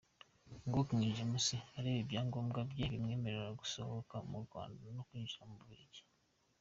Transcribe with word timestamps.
Nguwo 0.65 0.83
King 0.89 1.05
James 1.17 1.47
areba 1.77 1.99
ibyangombwa 2.03 2.59
bye 2.71 2.85
bimwemerera 2.91 3.57
gusohoka 3.61 4.15
mu 4.29 4.37
Rwanda 4.45 4.81
no 4.95 5.01
kwinjira 5.07 5.43
mu 5.49 5.55
Bubiligi. 5.59 6.01